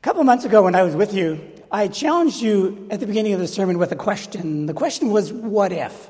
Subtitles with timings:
[0.00, 1.38] A couple months ago, when I was with you,
[1.70, 4.64] I challenged you at the beginning of the sermon with a question.
[4.64, 6.08] The question was, What if?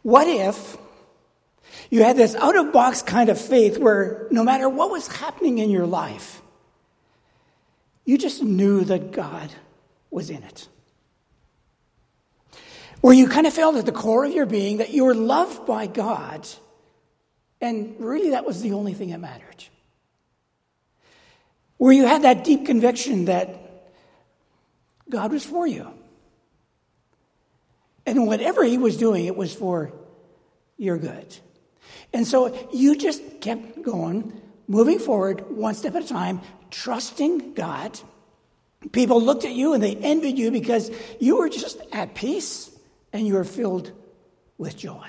[0.00, 0.78] What if
[1.90, 5.58] you had this out of box kind of faith where no matter what was happening
[5.58, 6.40] in your life,
[8.06, 9.52] you just knew that God
[10.10, 10.66] was in it?
[13.02, 15.66] Where you kind of felt at the core of your being that you were loved
[15.66, 16.48] by God,
[17.60, 19.64] and really that was the only thing that mattered.
[21.80, 23.58] Where you had that deep conviction that
[25.08, 25.90] God was for you.
[28.04, 29.90] And whatever He was doing, it was for
[30.76, 31.34] your good.
[32.12, 34.38] And so you just kept going,
[34.68, 37.98] moving forward one step at a time, trusting God.
[38.92, 42.70] People looked at you and they envied you because you were just at peace
[43.10, 43.90] and you were filled
[44.58, 45.08] with joy.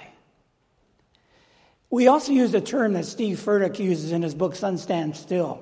[1.90, 5.62] We also use a term that Steve Furtick uses in his book, Sun Stand Still,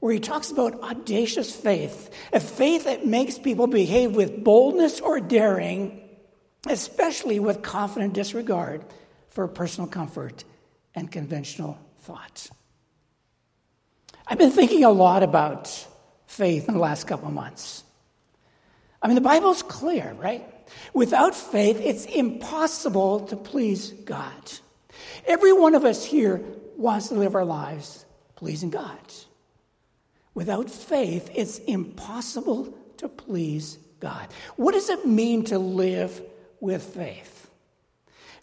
[0.00, 5.20] where he talks about audacious faith, a faith that makes people behave with boldness or
[5.20, 6.00] daring,
[6.68, 8.84] especially with confident disregard
[9.30, 10.44] for personal comfort
[10.94, 12.50] and conventional thoughts.
[14.26, 15.68] I've been thinking a lot about
[16.26, 17.82] faith in the last couple of months.
[19.02, 20.44] I mean, the Bible's clear, right?
[20.92, 24.52] Without faith, it's impossible to please God.
[25.26, 26.42] Every one of us here
[26.76, 28.04] wants to live our lives
[28.36, 28.98] pleasing God.
[30.38, 34.28] Without faith, it's impossible to please God.
[34.54, 36.22] What does it mean to live
[36.60, 37.50] with faith?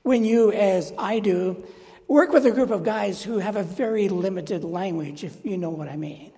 [0.03, 1.63] When you, as I do,
[2.09, 5.69] work with a group of guys who have a very limited language, if you know
[5.69, 6.33] what I mean.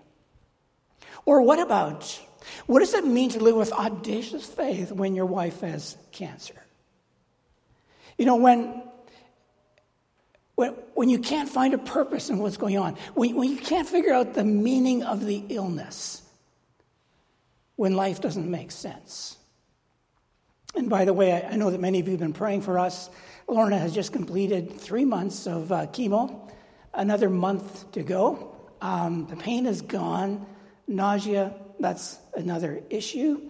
[1.26, 2.04] Or what about
[2.68, 6.62] what does it mean to live with audacious faith when your wife has cancer?
[8.16, 8.84] You know, when,
[10.58, 13.88] when, when you can't find a purpose in what's going on, when, when you can't
[13.88, 16.24] figure out the meaning of the illness,
[17.76, 19.38] when life doesn't make sense.
[20.74, 22.80] And by the way, I, I know that many of you have been praying for
[22.80, 23.12] us.
[23.48, 26.50] Lorna has just completed three months of uh, chemo,
[26.92, 28.56] another month to go.
[28.82, 30.44] Um, the pain is gone,
[30.88, 33.48] nausea, that's another issue.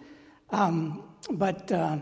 [0.50, 2.00] Um, but, uh,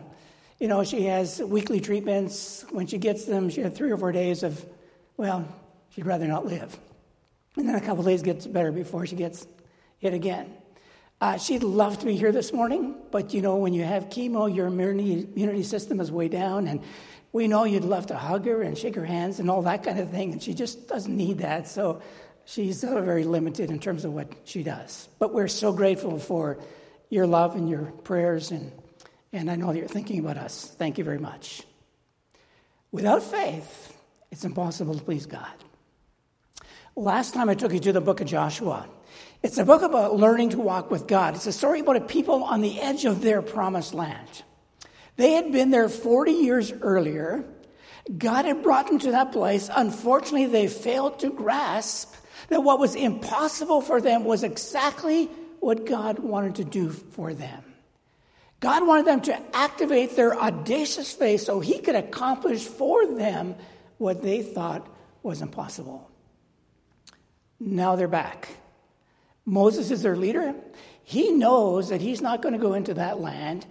[0.60, 2.66] you know, she has weekly treatments.
[2.72, 4.66] When she gets them, she had three or four days of,
[5.18, 5.48] well,
[5.90, 6.78] she'd rather not live.
[7.56, 9.48] And then a couple days gets better before she gets
[10.00, 10.52] hit again.
[11.22, 14.54] Uh, she'd love to be here this morning, but you know, when you have chemo,
[14.54, 16.82] your immunity, system is way down, and
[17.32, 19.98] we know you'd love to hug her and shake her hands and all that kind
[19.98, 21.70] of thing, and she just doesn't need that.
[21.70, 22.02] So
[22.44, 25.08] she's uh, very limited in terms of what she does.
[25.18, 26.58] But we're so grateful for
[27.10, 28.74] your love and your prayers, and,
[29.32, 30.66] and I know that you're thinking about us.
[30.78, 31.64] Thank you very much.
[32.92, 33.94] Without faith,
[34.36, 35.48] it's impossible to please God.
[36.98, 38.86] Last time I took you to the book of Joshua.
[39.42, 41.36] It's a book about learning to walk with God.
[41.36, 44.44] It's a story about a people on the edge of their promised land.
[45.16, 47.46] They had been there 40 years earlier.
[48.18, 49.70] God had brought them to that place.
[49.74, 52.14] Unfortunately, they failed to grasp
[52.50, 55.28] that what was impossible for them was exactly
[55.62, 57.64] what God wanted to do for them.
[58.60, 63.56] God wanted them to activate their audacious faith so He could accomplish for them
[63.98, 64.88] what they thought
[65.24, 66.10] was impossible.
[67.60, 68.50] Now they're back.
[69.46, 70.56] Moses is their leader.
[71.04, 73.66] He knows that he's not going to go into that land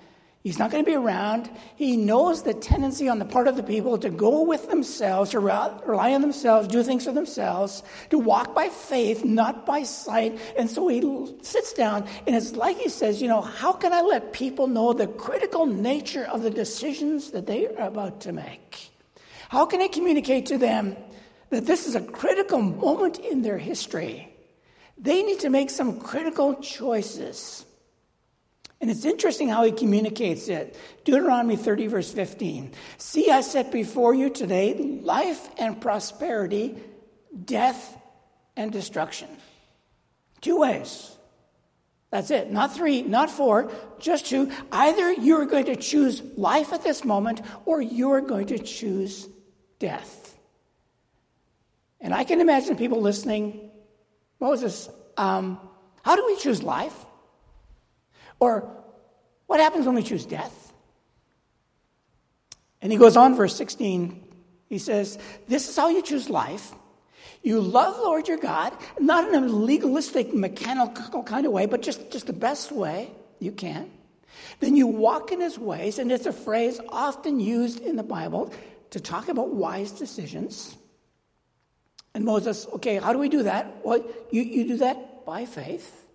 [0.45, 1.51] He's not going to be around.
[1.75, 5.41] He knows the tendency on the part of the people to go with themselves, to
[5.41, 10.39] rely on themselves, do things for themselves, to walk by faith, not by sight.
[10.59, 11.01] And so he
[11.41, 14.93] sits down, and it's like he says, You know, how can I let people know
[14.93, 18.91] the critical nature of the decisions that they are about to make?
[19.55, 20.97] How can I communicate to them
[21.51, 24.35] that this is a critical moment in their history?
[24.99, 27.65] They need to make some critical choices.
[28.81, 30.77] And it's interesting how he communicates it.
[31.05, 32.73] Deuteronomy 30, verse 15.
[32.99, 36.75] See, I set before you today life and prosperity,
[37.45, 37.97] death
[38.57, 39.29] and destruction.
[40.41, 41.17] Two ways.
[42.11, 42.51] That's it.
[42.51, 43.71] Not three, not four,
[44.01, 44.51] just two.
[44.73, 49.29] Either you're going to choose life at this moment or you're going to choose
[49.79, 50.37] death.
[52.01, 53.71] And I can imagine people listening
[54.45, 55.59] Moses, um,
[56.03, 56.95] how do we choose life?
[58.41, 58.69] Or
[59.47, 60.73] what happens when we choose death?
[62.83, 64.23] And he goes on, verse 16,
[64.69, 65.19] he says,
[65.49, 66.73] This is how you choose life.
[67.43, 72.11] You love Lord your God, not in a legalistic, mechanical kind of way, but just,
[72.11, 73.91] just the best way you can.
[74.61, 78.53] Then you walk in his ways, and it's a phrase often used in the Bible
[78.95, 80.77] to talk about wise decisions.
[82.15, 83.85] And Moses, okay, how do we do that?
[83.85, 86.07] Well, you, you do that by faith.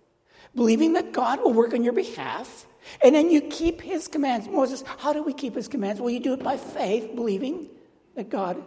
[0.54, 2.66] believing that God will work on your behalf,
[3.02, 4.48] and then you keep his commands.
[4.48, 6.00] Moses, how do we keep his commands?
[6.00, 7.68] Well, you do it by faith, believing
[8.16, 8.62] that God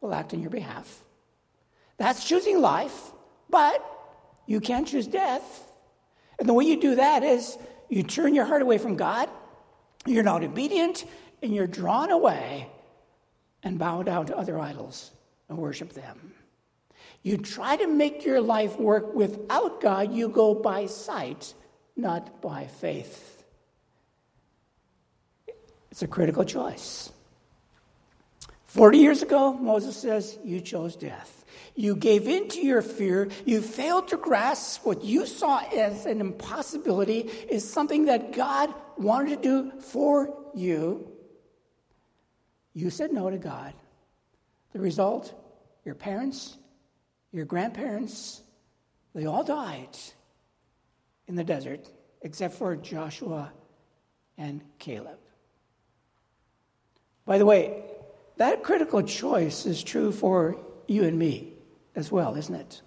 [0.00, 1.04] will act on your behalf.
[1.98, 3.12] That's choosing life,
[3.48, 3.84] but
[4.46, 5.72] you can't choose death.
[6.38, 7.58] And the way you do that is
[7.88, 9.28] you turn your heart away from God,
[10.06, 11.04] you're not obedient,
[11.42, 12.66] and you're drawn away
[13.62, 15.10] and bow down to other idols
[15.48, 16.32] and worship them.
[17.22, 21.54] You try to make your life work without God, you go by sight,
[21.96, 23.44] not by faith.
[25.90, 27.10] It's a critical choice.
[28.66, 31.44] 40 years ago, Moses says, You chose death.
[31.74, 33.28] You gave in to your fear.
[33.44, 39.42] You failed to grasp what you saw as an impossibility is something that God wanted
[39.42, 41.10] to do for you.
[42.74, 43.74] You said no to God.
[44.72, 45.34] The result
[45.84, 46.56] your parents,
[47.32, 48.42] your grandparents,
[49.14, 49.96] they all died
[51.26, 51.90] in the desert
[52.22, 53.52] except for Joshua
[54.36, 55.18] and Caleb.
[57.24, 57.82] By the way,
[58.36, 60.56] that critical choice is true for
[60.86, 61.52] you and me
[61.94, 62.82] as well, isn't it?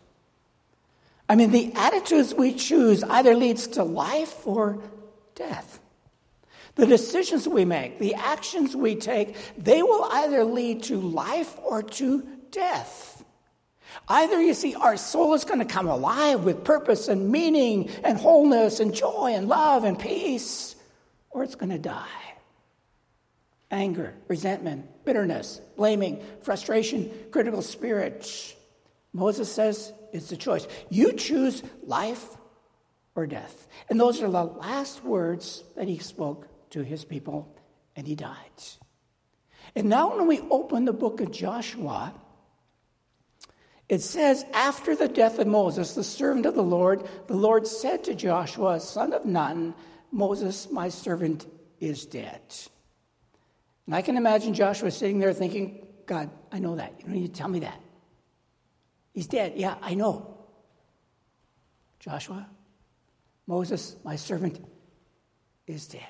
[1.29, 4.81] I mean, the attitudes we choose either leads to life or
[5.35, 5.79] death.
[6.75, 11.83] The decisions we make, the actions we take, they will either lead to life or
[11.83, 13.23] to death.
[14.07, 18.17] Either you see, our soul is going to come alive with purpose and meaning and
[18.17, 20.75] wholeness and joy and love and peace,
[21.29, 22.07] or it's going to die.
[23.69, 28.55] Anger, resentment, bitterness, blaming, frustration, critical spirit.
[29.13, 30.67] Moses says it's a choice.
[30.89, 32.35] You choose life
[33.15, 33.67] or death.
[33.89, 37.55] And those are the last words that he spoke to his people,
[37.95, 38.35] and he died.
[39.75, 42.13] And now, when we open the book of Joshua,
[43.89, 48.03] it says, After the death of Moses, the servant of the Lord, the Lord said
[48.05, 49.73] to Joshua, son of Nun,
[50.11, 51.47] Moses, my servant,
[51.79, 52.41] is dead.
[53.85, 56.93] And I can imagine Joshua sitting there thinking, God, I know that.
[56.99, 57.79] You don't need to tell me that.
[59.13, 59.53] He's dead.
[59.55, 60.37] Yeah, I know.
[61.99, 62.47] Joshua,
[63.47, 64.59] Moses, my servant,
[65.67, 66.01] is dead.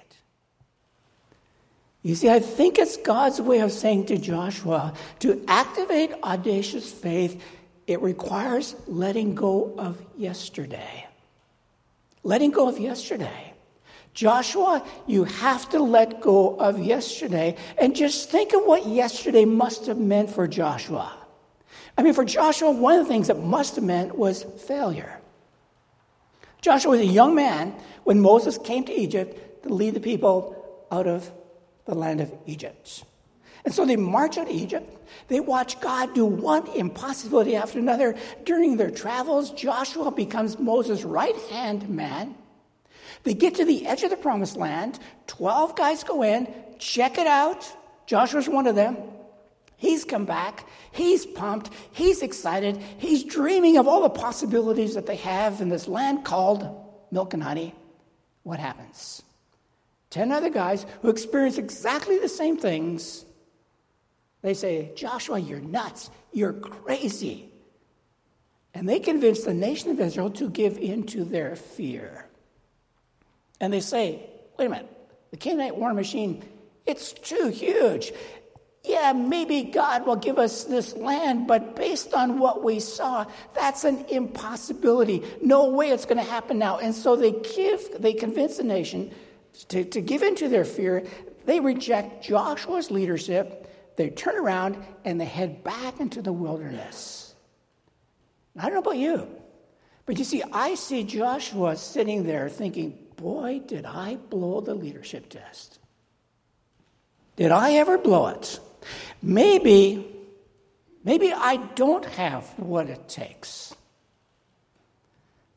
[2.04, 7.42] You see, I think it's God's way of saying to Joshua to activate audacious faith,
[7.88, 11.08] it requires letting go of yesterday.
[12.24, 13.54] Letting go of yesterday.
[14.14, 19.88] Joshua, you have to let go of yesterday and just think of what yesterday must
[19.88, 21.12] have meant for Joshua.
[21.98, 25.20] I mean, for Joshua, one of the things that must have meant was failure.
[26.62, 27.74] Joshua was a young man
[28.04, 31.32] when Moses came to Egypt to lead the people out of
[31.86, 33.04] the land of Egypt.
[33.66, 34.90] And so they march out of Egypt.
[35.30, 38.16] They watch God do one impossibility after another.
[38.44, 42.36] During their travels, Joshua becomes Moses' right hand man.
[43.24, 45.00] They get to the edge of the promised land.
[45.28, 47.72] Twelve guys go in, check it out.
[48.06, 48.98] Joshua's one of them.
[49.78, 50.68] He's come back.
[50.92, 51.70] He's pumped.
[51.92, 52.78] He's excited.
[52.98, 56.70] He's dreaming of all the possibilities that they have in this land called
[57.12, 57.74] milk and honey.
[58.44, 59.22] What happens?
[60.14, 63.26] 10 other guys who experience exactly the same things.
[64.44, 66.12] They say, Joshua, you're nuts.
[66.32, 67.50] You're crazy.
[68.76, 72.28] And they convince the nation of Israel to give in to their fear.
[73.60, 74.90] And they say, wait a minute,
[75.32, 76.44] the Canaanite war machine,
[76.86, 78.14] it's too huge.
[78.84, 83.84] Yeah, maybe God will give us this land, but based on what we saw, that's
[83.84, 85.24] an impossibility.
[85.42, 86.78] No way it's going to happen now.
[86.78, 89.12] And so they give, they convince the nation
[89.70, 91.04] to, to give in to their fear,
[91.46, 93.70] they reject Joshua's leadership.
[93.96, 97.36] They turn around and they head back into the wilderness.
[98.58, 99.28] I don't know about you,
[100.06, 105.30] but you see, I see Joshua sitting there thinking, boy, did I blow the leadership
[105.30, 105.80] test.
[107.36, 108.60] Did I ever blow it?
[109.22, 110.06] Maybe,
[111.04, 113.74] maybe I don't have what it takes.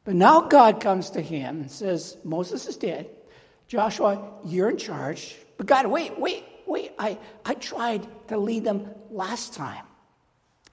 [0.04, 3.10] But now God comes to him and says, Moses is dead.
[3.68, 5.36] Joshua, you're in charge.
[5.56, 6.92] But God, wait, wait, wait.
[6.98, 9.84] I, I tried to lead them last time.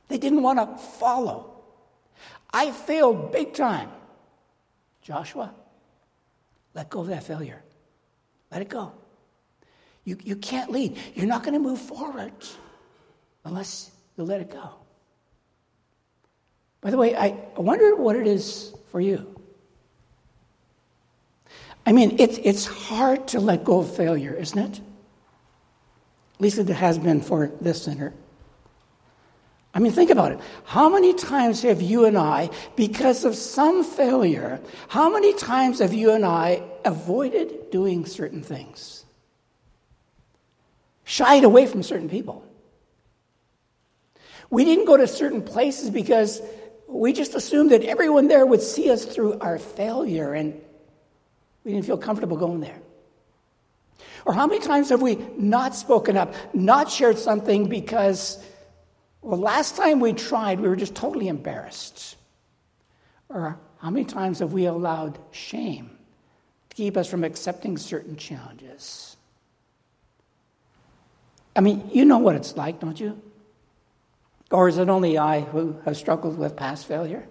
[0.08, 1.64] They didn't want to follow.
[2.52, 3.90] I failed big time.
[5.02, 5.54] Joshua,
[6.74, 7.62] let go of that failure.
[8.52, 8.94] Let it go.
[10.04, 10.98] You, you can't lead.
[11.16, 12.34] You're not going to move forward
[13.46, 14.70] unless you let it go.
[16.82, 19.33] By the way, I, I wonder what it is for you.
[21.86, 24.80] I mean, it, it's hard to let go of failure, isn't it?
[26.36, 28.14] At least it has been for this sinner.
[29.74, 30.40] I mean, think about it.
[30.66, 35.94] How many times have you and I, because of some failure, how many times have
[35.94, 39.04] you and I avoided doing certain things?
[41.04, 42.46] Shied away from certain people.
[44.50, 46.42] We didn't go to certain places because
[46.88, 50.62] we just assumed that everyone there would see us through our failure and
[51.64, 52.80] we didn't feel comfortable going there.
[54.26, 58.44] Or how many times have we not spoken up, not shared something because
[59.24, 62.18] well, last time we tried, we were just totally embarrassed.
[63.30, 65.98] Or how many times have we allowed shame
[66.70, 69.16] to keep us from accepting certain challenges?
[71.56, 73.22] I mean, you know what it's like, don't you?
[74.52, 77.28] Or is it only I who have struggled with past failure?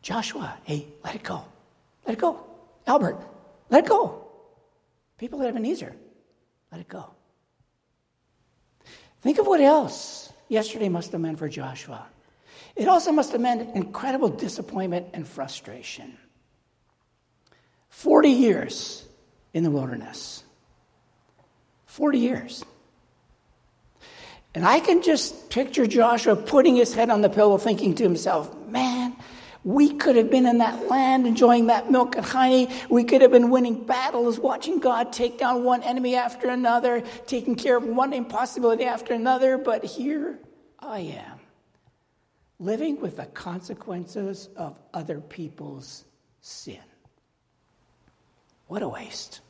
[0.00, 1.44] Joshua, hey, let it go.
[2.06, 2.49] Let it go.
[2.90, 3.24] Albert,
[3.68, 4.26] let it go.
[5.16, 5.94] People at Ebenezer,
[6.72, 7.04] let it go.
[9.20, 12.04] Think of what else yesterday must have meant for Joshua.
[12.74, 16.18] It also must have meant incredible disappointment and frustration.
[17.90, 19.06] 40 years
[19.54, 20.42] in the wilderness.
[21.86, 22.64] 40 years.
[24.52, 28.52] And I can just picture Joshua putting his head on the pillow, thinking to himself,
[28.66, 28.99] man,
[29.62, 32.70] we could have been in that land enjoying that milk and honey.
[32.88, 37.56] We could have been winning battles, watching God take down one enemy after another, taking
[37.56, 39.58] care of one impossibility after another.
[39.58, 40.38] But here
[40.78, 41.40] I am,
[42.58, 46.04] living with the consequences of other people's
[46.40, 46.78] sin.
[48.66, 49.40] What a waste.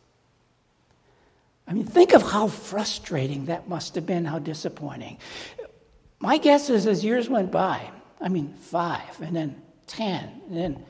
[1.69, 5.19] I mean, think of how frustrating that must have been, how disappointing.
[6.19, 7.89] My guess is as years went by,
[8.21, 10.85] I mean, five, and then 10, and then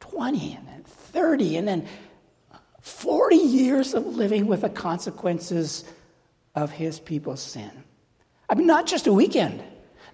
[0.00, 1.86] 20, and then 30, and then
[2.80, 5.84] 40 years of living with the consequences
[6.54, 7.70] of his people's sin.
[8.48, 9.62] I mean, not just a weekend,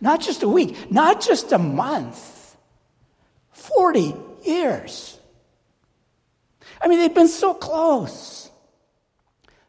[0.00, 2.56] not just a week, not just a month,
[3.52, 4.14] 40
[4.44, 5.18] years.
[6.80, 8.45] I mean, they've been so close.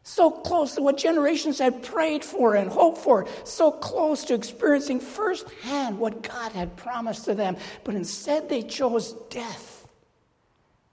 [0.08, 5.00] So close to what generations had prayed for and hoped for, so close to experiencing
[5.00, 9.86] firsthand what God had promised to them, but instead they chose death.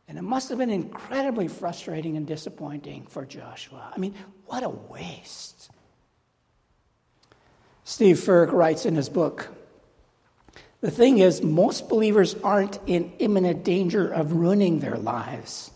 [0.09, 3.89] And it must have been incredibly frustrating and disappointing for Joshua.
[3.95, 4.13] I mean,
[4.47, 5.71] what a waste.
[7.85, 9.47] Steve Furtick writes in his book
[10.81, 15.71] The thing is, most believers aren't in imminent danger of ruining their lives,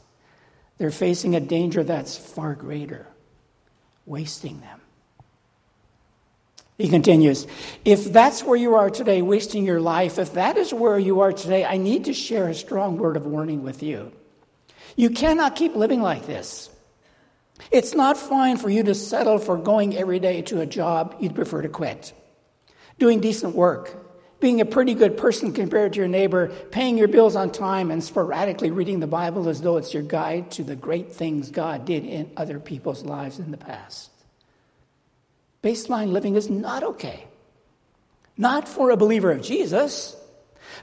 [0.77, 3.07] they're facing a danger that's far greater
[4.09, 4.81] wasting them.
[6.77, 7.45] He continues,
[7.83, 11.33] if that's where you are today, wasting your life, if that is where you are
[11.33, 14.13] today, I need to share a strong word of warning with you.
[14.95, 16.69] You cannot keep living like this.
[17.69, 21.35] It's not fine for you to settle for going every day to a job you'd
[21.35, 22.13] prefer to quit,
[22.97, 24.08] doing decent work,
[24.39, 28.03] being a pretty good person compared to your neighbor, paying your bills on time, and
[28.03, 32.05] sporadically reading the Bible as though it's your guide to the great things God did
[32.05, 34.09] in other people's lives in the past.
[35.61, 37.25] Baseline living is not okay.
[38.37, 40.15] Not for a believer of Jesus.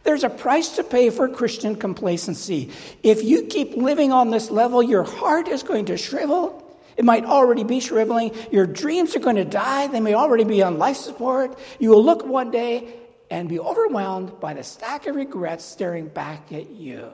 [0.02, 2.70] There's a price to pay for Christian complacency.
[3.02, 6.62] If you keep living on this level, your heart is going to shrivel.
[6.98, 8.32] It might already be shriveling.
[8.50, 9.86] Your dreams are going to die.
[9.86, 11.58] They may already be on life support.
[11.78, 12.92] You will look one day
[13.30, 17.10] and be overwhelmed by the stack of regrets staring back at you.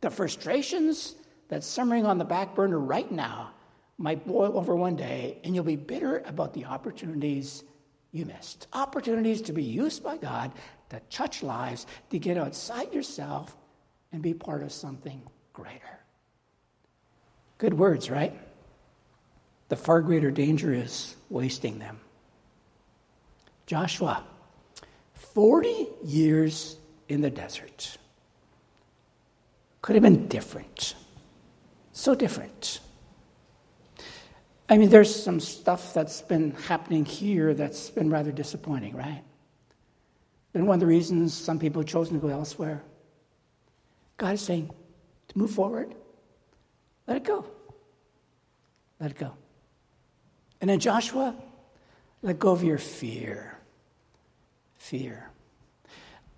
[0.00, 1.14] The frustrations
[1.48, 3.50] that's simmering on the back burner right now
[3.98, 7.62] might boil over one day, and you'll be bitter about the opportunities
[8.10, 8.66] you missed.
[8.72, 10.52] Opportunities to be used by God
[10.90, 13.56] to touch lives, to get outside yourself
[14.12, 16.00] and be part of something greater.
[17.58, 18.38] Good words, right?
[19.68, 22.00] The far greater danger is wasting them.
[23.66, 24.24] Joshua
[25.34, 26.76] 40 years
[27.08, 27.96] in the desert.
[29.80, 30.94] Could have been different.
[31.92, 32.80] So different.
[34.68, 39.22] I mean, there's some stuff that's been happening here that's been rather disappointing, right?
[40.52, 42.82] Been one of the reasons some people have chosen to go elsewhere.
[44.18, 44.70] God is saying
[45.28, 45.94] to move forward,
[47.06, 47.44] let it go.
[49.00, 49.32] Let it go.
[50.60, 51.34] And then Joshua,
[52.22, 53.51] let go of your fear
[54.82, 55.30] fear.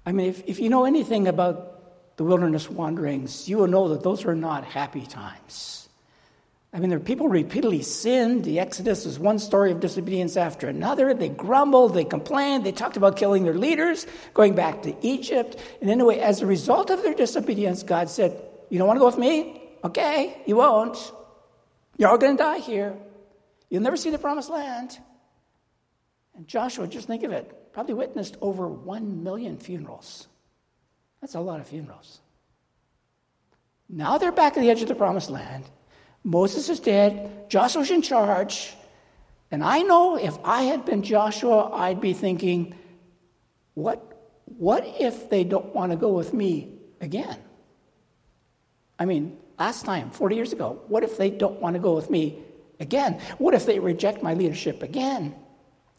[0.05, 4.03] I mean, if, if you know anything about the wilderness wanderings, you will know that
[4.03, 5.89] those were not happy times.
[6.73, 8.45] I mean, the people repeatedly sinned.
[8.45, 11.15] The Exodus is one story of disobedience after another.
[11.15, 15.57] They grumbled, they complained, they talked about killing their leaders, going back to Egypt.
[15.81, 19.07] And anyway, as a result of their disobedience, God said, You don't want to go
[19.07, 19.63] with me?
[19.85, 20.99] Okay, you won't.
[21.97, 22.95] You're all going to die here.
[23.71, 24.99] You'll never see the promised land.
[26.37, 30.29] And Joshua, just think of it, probably witnessed over 1 million funerals.
[31.21, 32.21] That's a lot of funerals.
[33.89, 35.65] Now they're back at the edge of the promised land.
[36.23, 37.51] Moses is dead.
[37.51, 38.75] Joshua's in charge.
[39.51, 42.75] And I know if I had been Joshua, I'd be thinking,
[43.75, 47.39] what, what if they don't want to go with me again?
[48.99, 52.09] I mean, last time, 40 years ago, what if they don't want to go with
[52.09, 52.39] me
[52.79, 53.21] again?
[53.39, 55.35] What if they reject my leadership again?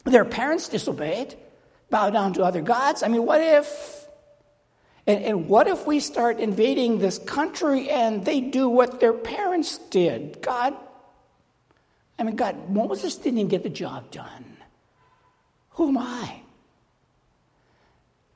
[0.04, 1.36] Their parents disobeyed,
[1.90, 3.02] bow down to other gods.
[3.02, 4.06] I mean, what if?
[5.06, 9.78] And, and what if we start invading this country and they do what their parents
[9.78, 10.42] did?
[10.42, 10.74] God,
[12.18, 14.56] I mean, God, Moses didn't even get the job done.
[15.70, 16.40] Who am I?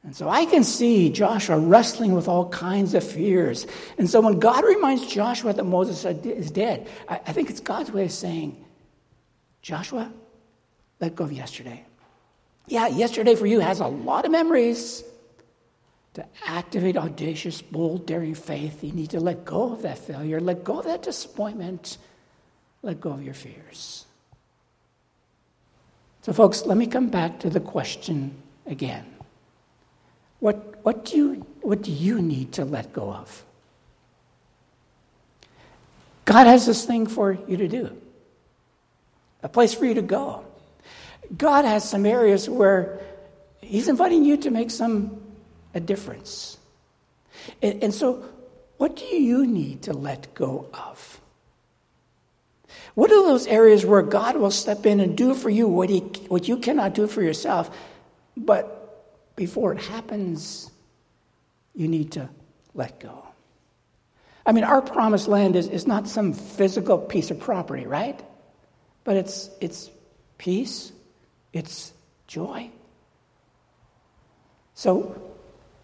[0.03, 3.67] And so I can see Joshua wrestling with all kinds of fears.
[3.99, 8.05] And so when God reminds Joshua that Moses is dead, I think it's God's way
[8.05, 8.65] of saying,
[9.61, 10.11] Joshua,
[11.01, 11.85] let go of yesterday.
[12.71, 15.03] Yeah, yesterday for you has a lot of memories.
[16.15, 20.65] To activate audacious, bold, daring faith, you need to let go of that failure, let
[20.65, 21.99] go of that disappointment,
[22.83, 24.07] let go of your fears.
[26.23, 28.35] So, folks, let me come back to the question
[28.67, 29.07] again.
[30.39, 33.45] What, what, do you, what do you need to let go of?
[36.25, 37.97] God has this thing for you to do,
[39.43, 40.45] a place for you to go.
[41.37, 43.01] God has some areas where
[43.61, 45.21] He's inviting you to make some
[45.75, 46.59] a difference.
[47.63, 48.25] And, and so,
[48.77, 51.21] what do you need to let go of?
[52.95, 56.01] What are those areas where God will step in and do for you what, he,
[56.29, 57.71] what you cannot do for yourself,
[58.37, 60.71] but before it happens,
[61.75, 62.29] you need to
[62.75, 63.27] let go.
[64.45, 68.21] I mean, our promised land is, is not some physical piece of property, right?
[69.05, 69.91] But it's, it's
[70.39, 70.93] peace,
[71.53, 71.93] it's
[72.27, 72.71] joy.
[74.75, 75.21] So,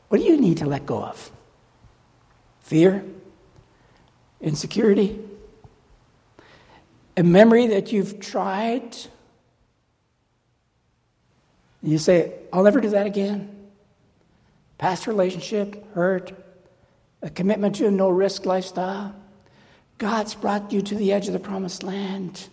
[0.08, 1.30] what do you need to let go of?
[2.60, 3.04] Fear?
[4.40, 5.18] Insecurity?
[7.16, 8.96] A memory that you've tried
[11.86, 13.68] you say, I'll never do that again.
[14.76, 16.32] Past relationship, hurt,
[17.22, 19.14] a commitment to a no risk lifestyle.
[19.98, 22.48] God's brought you to the edge of the promised land.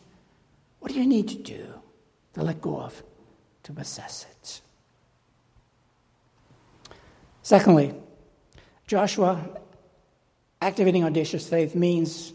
[0.80, 1.74] What do you need to do
[2.34, 3.04] to let go of,
[3.64, 4.62] to possess it?
[7.42, 7.94] Secondly,
[8.88, 9.40] Joshua
[10.62, 12.34] activating audacious faith means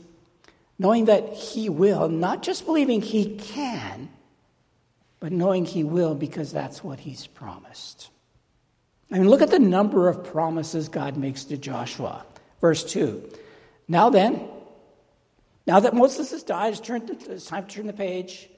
[0.79, 4.11] knowing that he will, not just believing he can,
[5.21, 8.11] but knowing He will because that's what He's promised.
[9.11, 12.25] I mean, look at the number of promises God makes to Joshua.
[12.61, 13.31] Verse 2.
[13.89, 14.49] Now then,
[15.67, 18.49] now that Moses has died, it's, time to turn the page.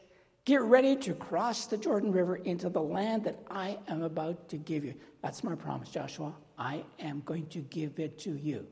[0.50, 4.56] Get ready to cross the Jordan River into the land that I am about to
[4.56, 4.96] give you.
[5.22, 6.34] That's my promise, Joshua.
[6.58, 8.66] I am going to give it to you.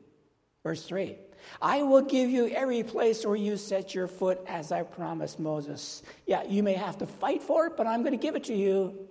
[0.64, 1.16] Verse 3
[1.62, 6.02] I will give you every place where you set your foot as I promised Moses.
[6.26, 8.54] Yeah, you may have to fight for it, but I'm going to give it to
[8.56, 9.08] you.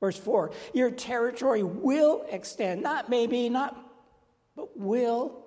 [0.00, 3.80] Verse 4 Your territory will extend, not maybe, not,
[4.56, 5.45] but will.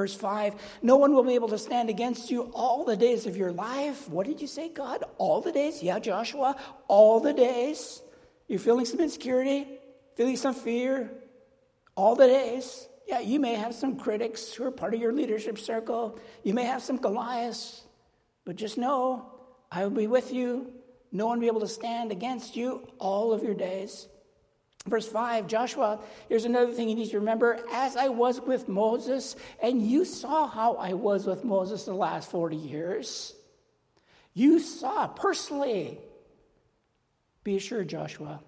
[0.00, 3.36] Verse 5 No one will be able to stand against you all the days of
[3.36, 4.08] your life.
[4.08, 5.04] What did you say, God?
[5.18, 5.82] All the days?
[5.82, 6.56] Yeah, Joshua,
[6.88, 8.00] all the days.
[8.48, 9.66] You're feeling some insecurity,
[10.16, 11.10] feeling some fear,
[11.96, 12.88] all the days.
[13.06, 16.18] Yeah, you may have some critics who are part of your leadership circle.
[16.44, 17.82] You may have some Goliaths,
[18.46, 19.26] but just know
[19.70, 20.72] I will be with you.
[21.12, 24.08] No one will be able to stand against you all of your days.
[24.90, 27.60] Verse 5, Joshua, here's another thing you need to remember.
[27.72, 32.28] As I was with Moses, and you saw how I was with Moses the last
[32.30, 33.32] 40 years,
[34.34, 35.98] you saw personally.
[37.44, 38.40] Be assured, Joshua,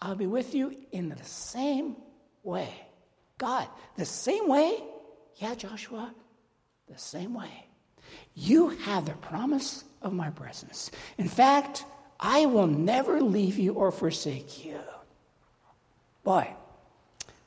[0.00, 1.96] I'll be with you in the same
[2.42, 2.72] way.
[3.36, 3.68] God.
[3.96, 4.82] The same way?
[5.36, 6.14] Yeah, Joshua,
[6.90, 7.66] the same way.
[8.34, 10.90] You have the promise of my presence.
[11.18, 11.84] In fact,
[12.18, 14.80] I will never leave you or forsake you.
[16.28, 16.52] Boy,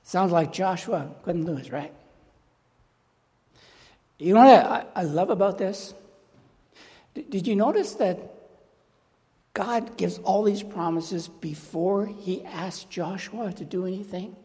[0.01, 1.93] sounds like Joshua couldn't lose, right?
[4.17, 5.93] You know what I, I love about this?
[7.13, 8.17] D- did you notice that
[9.53, 14.35] God gives all these promises before he asks Joshua to do anything?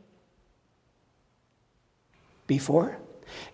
[2.46, 2.98] before.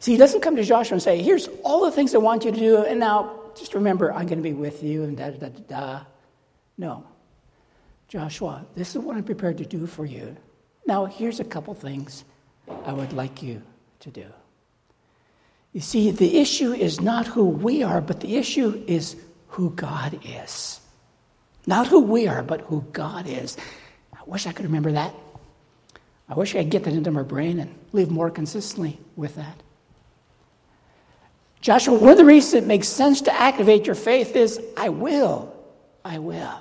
[0.01, 2.51] See, he doesn't come to Joshua and say, Here's all the things I want you
[2.51, 5.49] to do, and now just remember, I'm going to be with you, and da da
[5.49, 6.01] da da.
[6.77, 7.05] No.
[8.09, 10.37] Joshua, this is what I'm prepared to do for you.
[10.87, 12.25] Now, here's a couple things
[12.85, 13.63] I would like you
[14.01, 14.27] to do.
[15.73, 19.17] You see, the issue is not who we are, but the issue is
[19.49, 20.81] who God is.
[21.67, 23.57] Not who we are, but who God is.
[24.13, 25.15] I wish I could remember that.
[26.29, 29.63] I wish I could get that into my brain and live more consistently with that.
[31.61, 35.55] Joshua, one of the reasons it makes sense to activate your faith is I will.
[36.05, 36.61] I will.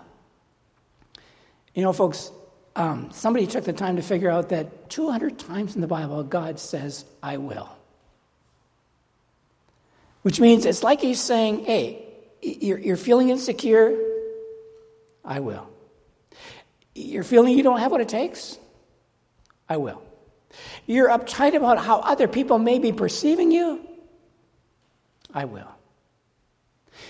[1.74, 2.32] You know, folks,
[2.76, 6.60] um, somebody took the time to figure out that 200 times in the Bible, God
[6.60, 7.70] says, I will.
[10.22, 12.06] Which means it's like he's saying, hey,
[12.42, 13.98] you're, you're feeling insecure,
[15.26, 15.70] I will.
[16.96, 18.58] You're feeling you don't have what it takes,
[19.68, 20.02] I will.
[20.86, 23.86] You're uptight about how other people may be perceiving you,
[25.34, 25.72] I will.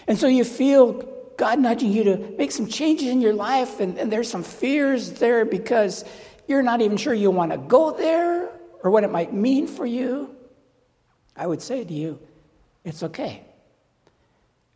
[0.08, 1.11] And so you feel
[1.42, 5.14] God nudging you to make some changes in your life, and, and there's some fears
[5.14, 6.06] there because
[6.48, 8.52] you're not even sure you want to go there
[8.84, 10.36] or what it might mean for you.
[11.36, 12.20] I would say to you,
[12.84, 13.42] it's okay.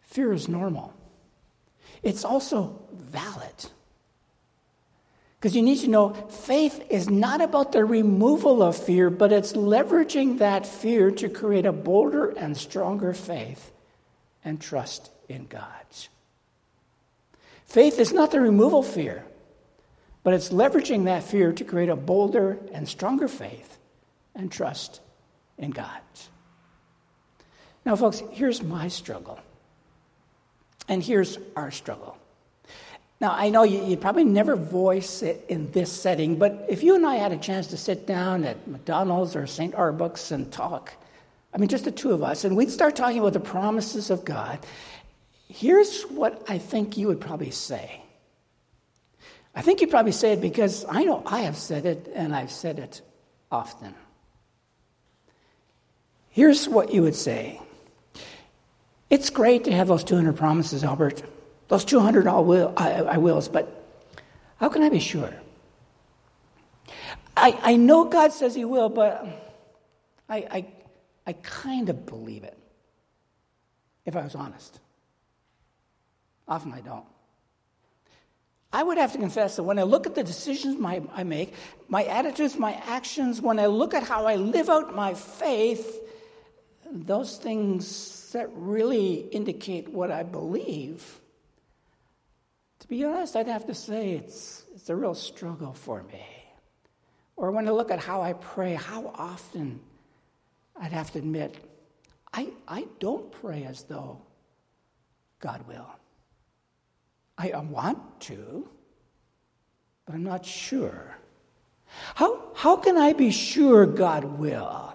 [0.02, 0.92] Fear is normal.
[2.02, 3.70] It's also valid.
[5.38, 9.54] Because you need to know faith is not about the removal of fear, but it's
[9.54, 13.72] leveraging that fear to create a bolder and stronger faith
[14.44, 15.86] and trust in God.
[17.66, 19.26] Faith is not the removal of fear,
[20.24, 23.78] but it's leveraging that fear to create a bolder and stronger faith
[24.34, 25.02] and trust
[25.58, 26.02] in God.
[27.86, 29.40] Now, folks, here's my struggle.
[30.88, 32.18] And here's our struggle.
[33.22, 36.96] Now, I know you, you, probably never voice it in this setting, but if you
[36.96, 40.94] and I had a chance to sit down at McDonald's or Starbucks and talk,
[41.54, 44.26] I mean, just the two of us, and we'd start talking about the promises of
[44.26, 44.60] God,
[45.48, 48.02] here's what I think you would probably say.
[49.56, 52.52] I think you'd probably say it because I know I have said it, and I've
[52.52, 53.02] said it
[53.52, 53.96] often.
[56.30, 57.62] Here's what you would say
[59.10, 61.24] It's great to have those 200 promises, Albert.
[61.68, 63.84] Those 200 I, will, I, I wills, but
[64.58, 65.34] how can I be sure?
[67.36, 69.26] I, I know God says He will, but
[70.30, 70.66] I, I,
[71.28, 72.58] I kind of believe it,
[74.06, 74.80] if I was honest.
[76.48, 77.06] Often I don't.
[78.72, 81.54] I would have to confess that when I look at the decisions my, I make,
[81.88, 86.02] my attitudes, my actions, when I look at how I live out my faith,
[86.92, 91.22] those things that really indicate what I believe
[92.86, 96.24] to be honest, I'd have to say it's, it's a real struggle for me.
[97.36, 99.80] Or when I look at how I pray, how often
[100.80, 101.56] I'd have to admit,
[102.32, 104.22] I, I don't pray as though
[105.40, 105.88] God will.
[107.38, 108.68] I, I want to,
[110.06, 111.18] but I'm not sure.
[112.16, 114.94] How, how can I be sure God will?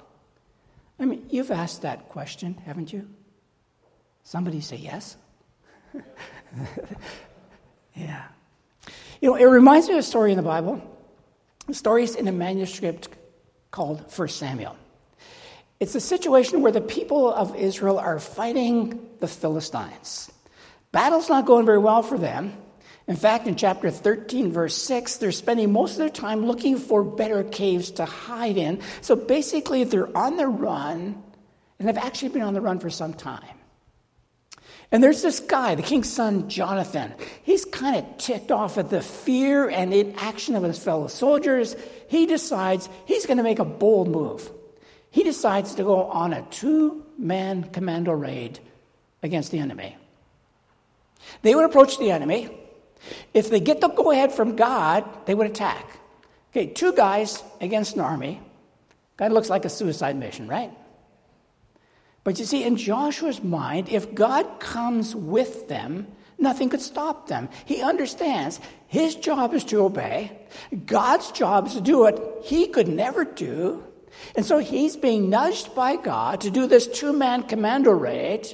[0.99, 3.09] I mean, you've asked that question, haven't you?
[4.25, 5.17] Somebody say yes?
[7.95, 8.25] Yeah.
[9.21, 10.83] You know, it reminds me of a story in the Bible.
[11.67, 13.09] The story is in a manuscript
[13.71, 14.77] called First Samuel.
[15.79, 20.31] It's a situation where the people of Israel are fighting the Philistines.
[20.93, 22.53] Battle's not going very well for them.
[23.07, 27.03] In fact, in chapter 13, verse 6, they're spending most of their time looking for
[27.03, 28.81] better caves to hide in.
[29.01, 31.21] So basically, they're on the run,
[31.79, 33.57] and they've actually been on the run for some time.
[34.93, 37.15] And there's this guy, the king's son, Jonathan.
[37.45, 41.77] He's kind of ticked off at the fear and inaction of his fellow soldiers.
[42.09, 44.51] He decides he's going to make a bold move.
[45.11, 48.59] He decides to go on a two man commando raid
[49.23, 49.97] against the enemy.
[51.43, 52.49] They would approach the enemy.
[53.33, 55.99] If they get the go ahead from God, they would attack.
[56.51, 58.41] Okay, two guys against an army.
[59.17, 60.73] Kind of looks like a suicide mission, right?
[62.25, 66.07] But you see, in Joshua's mind, if God comes with them,
[66.39, 67.49] nothing could stop them.
[67.65, 70.33] He understands his job is to obey,
[70.87, 73.85] God's job is to do what he could never do.
[74.35, 78.49] And so he's being nudged by God to do this two man commando raid.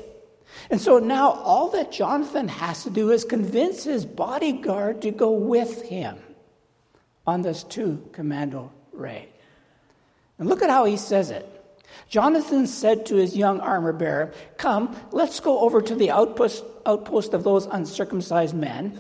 [0.70, 5.31] And so now all that Jonathan has to do is convince his bodyguard to go
[5.31, 6.18] with him
[7.26, 9.29] on this two commando raid.
[10.38, 11.52] And look at how he says it.
[12.09, 17.33] Jonathan said to his young armor bearer, Come, let's go over to the outpost, outpost
[17.33, 18.98] of those uncircumcised men.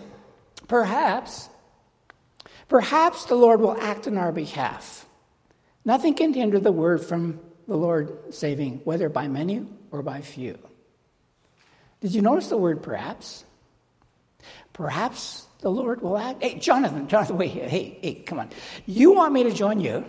[0.66, 1.48] Perhaps,
[2.68, 5.06] perhaps the Lord will act on our behalf.
[5.84, 10.58] Nothing can hinder the word from the Lord saving, whether by many or by few.
[12.06, 13.42] Did you notice the word perhaps?
[14.72, 16.40] Perhaps the Lord will act.
[16.40, 17.68] Hey, Jonathan, Jonathan, wait, here.
[17.68, 18.50] hey, hey, come on.
[18.86, 20.04] You want me to join you?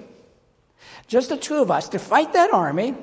[1.07, 2.93] just the two of us, to fight that army.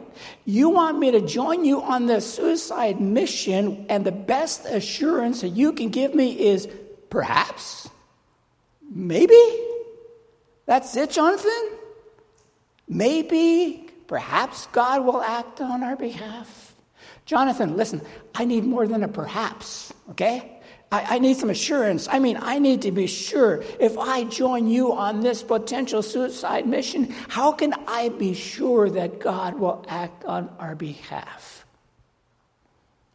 [0.44, 5.48] You want me to join you on the suicide mission, and the best assurance that
[5.48, 6.68] you can give me is
[7.10, 7.88] Perhaps.
[8.88, 9.42] Maybe.
[10.66, 11.70] That's it, Jonathan?
[12.88, 16.73] Maybe, perhaps God will act on our behalf.
[17.26, 18.02] Jonathan, listen,
[18.34, 20.60] I need more than a perhaps, okay?
[20.92, 22.06] I, I, need some assurance.
[22.10, 26.66] I mean, I need to be sure if I join you on this potential suicide
[26.66, 31.64] mission, how can I be sure that God will act on our behalf?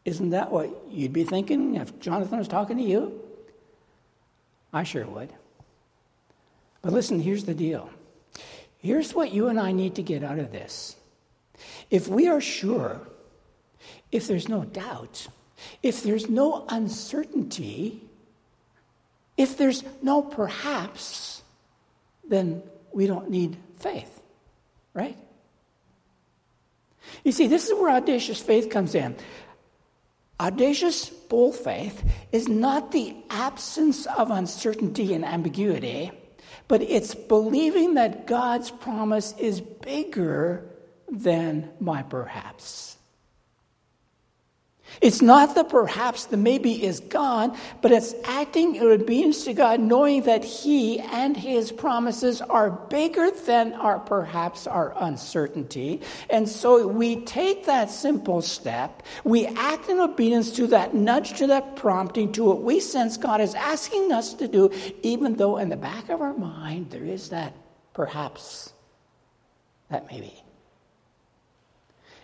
[0.05, 3.21] Isn't that what you'd be thinking if Jonathan was talking to you?
[4.73, 5.31] I sure would.
[6.81, 7.89] But listen, here's the deal.
[8.79, 10.95] Here's what you and I need to get out of this.
[11.89, 13.01] If we are sure,
[14.11, 15.27] if there's no doubt,
[15.83, 18.01] if there's no uncertainty,
[19.37, 21.43] if there's no perhaps,
[22.27, 24.21] then we don't need faith,
[24.93, 25.17] right?
[27.23, 29.15] You see, this is where audacious faith comes in.
[30.39, 36.11] Audacious, bold faith is not the absence of uncertainty and ambiguity,
[36.67, 40.65] but it's believing that God's promise is bigger
[41.11, 42.97] than my perhaps.
[45.01, 49.79] It's not that perhaps the maybe is gone, but it's acting in obedience to God,
[49.79, 56.01] knowing that He and His promises are bigger than our perhaps our uncertainty.
[56.29, 61.47] And so we take that simple step, we act in obedience to that nudge, to
[61.47, 64.71] that prompting, to what we sense God is asking us to do,
[65.03, 67.53] even though in the back of our mind there is that
[67.93, 68.73] perhaps,
[69.89, 70.43] that maybe.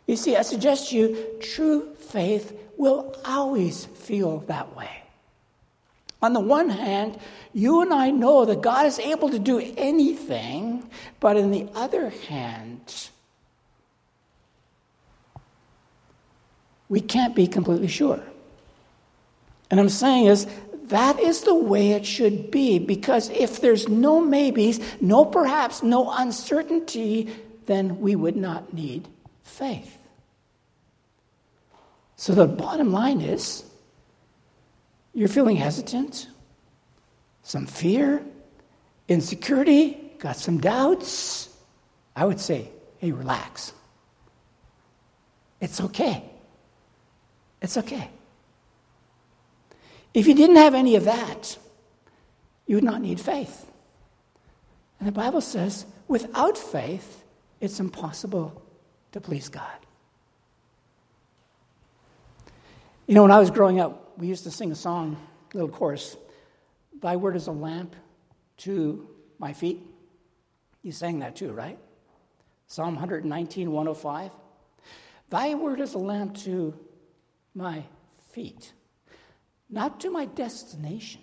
[0.07, 5.03] You see, I suggest to you true faith will always feel that way.
[6.21, 7.19] On the one hand,
[7.53, 10.89] you and I know that God is able to do anything,
[11.19, 13.09] but on the other hand,
[16.89, 18.21] we can't be completely sure.
[19.69, 20.47] And I'm saying is
[20.85, 26.11] that is the way it should be because if there's no maybes, no perhaps, no
[26.11, 27.29] uncertainty,
[27.65, 29.07] then we would not need
[29.45, 29.97] faith.
[32.17, 33.63] So the bottom line is
[35.13, 36.27] you're feeling hesitant,
[37.43, 38.21] some fear,
[39.07, 41.49] insecurity, got some doubts.
[42.15, 43.71] I would say, hey, relax.
[45.61, 46.23] It's okay.
[47.61, 48.09] It's okay.
[50.13, 51.57] If you didn't have any of that,
[52.67, 53.71] you would not need faith.
[54.99, 57.23] And the Bible says, without faith,
[57.59, 58.61] it's impossible
[59.15, 59.79] to please God.
[63.07, 65.15] You know, when I was growing up, we used to sing a song,
[65.53, 66.17] little chorus
[67.01, 67.95] Thy word is a lamp
[68.57, 69.07] to
[69.39, 69.81] my feet.
[70.81, 71.79] You sang that too, right?
[72.67, 74.31] Psalm 119, 105.
[75.29, 76.73] Thy word is a lamp to
[77.53, 77.83] my
[78.33, 78.73] feet,
[79.69, 81.21] not to my destination,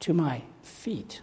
[0.00, 1.22] to my feet.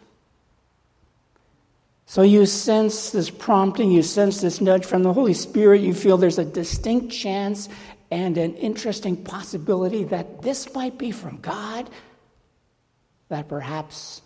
[2.14, 6.16] So you sense this prompting, you sense this nudge from the Holy Spirit, you feel
[6.16, 7.70] there's a distinct chance
[8.12, 11.90] and an interesting possibility that this might be from God,
[13.30, 14.22] that perhaps.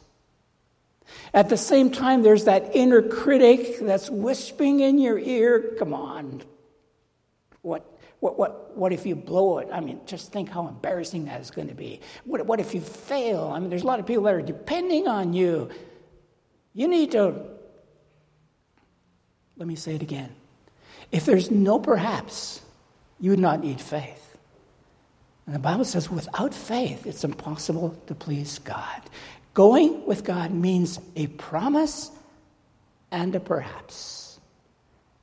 [1.33, 6.43] At the same time, there's that inner critic that's whispering in your ear, come on,
[7.61, 9.69] what, what, what, what if you blow it?
[9.71, 12.01] I mean, just think how embarrassing that is going to be.
[12.25, 13.49] What, what if you fail?
[13.55, 15.69] I mean, there's a lot of people that are depending on you.
[16.73, 17.55] You need to,
[19.57, 20.33] let me say it again.
[21.11, 22.61] If there's no perhaps,
[23.19, 24.37] you would not need faith.
[25.45, 29.01] And the Bible says without faith, it's impossible to please God.
[29.53, 32.11] Going with God means a promise
[33.11, 34.39] and a perhaps.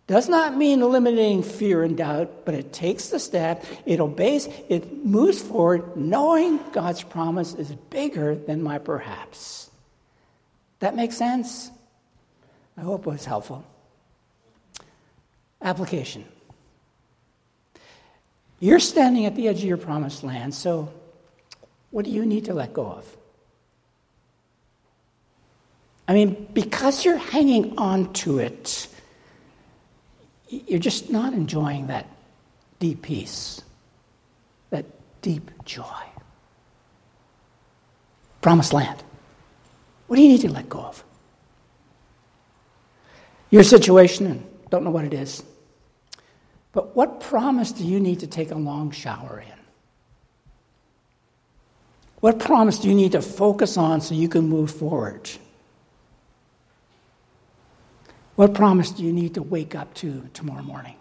[0.06, 5.04] Does not mean eliminating fear and doubt, but it takes the step, it obeys, it
[5.04, 9.70] moves forward, knowing God's promise is bigger than my perhaps.
[10.80, 11.70] That makes sense?
[12.76, 13.64] I hope it was helpful.
[15.64, 16.26] Application.
[18.60, 20.92] You're standing at the edge of your promised land, so
[21.90, 23.16] what do you need to let go of?
[26.06, 28.88] I mean, because you're hanging on to it,
[30.48, 32.06] you're just not enjoying that
[32.78, 33.62] deep peace,
[34.68, 34.84] that
[35.22, 36.04] deep joy.
[38.42, 39.02] Promised land.
[40.08, 41.02] What do you need to let go of?
[43.48, 45.42] Your situation, and don't know what it is.
[46.74, 49.58] But what promise do you need to take a long shower in?
[52.18, 55.30] What promise do you need to focus on so you can move forward?
[58.34, 60.96] What promise do you need to wake up to tomorrow morning?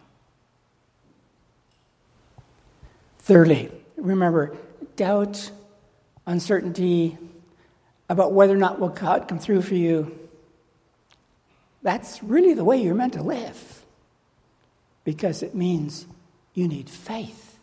[3.20, 4.56] Thirdly, remember,
[4.96, 5.50] doubt
[6.28, 7.18] uncertainty
[8.10, 10.20] about whether or not will God come through for you,
[11.82, 13.83] that's really the way you're meant to live
[15.04, 16.06] because it means
[16.54, 17.58] you need faith.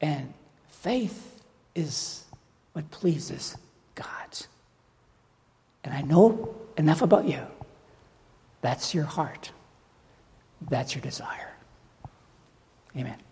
[0.00, 0.34] And
[0.68, 1.42] faith
[1.74, 2.24] is
[2.72, 3.56] what pleases
[3.94, 4.08] God.
[5.82, 7.40] And I know enough about you.
[8.60, 9.52] That's your heart.
[10.68, 11.52] That's your desire.
[12.96, 13.23] Amen.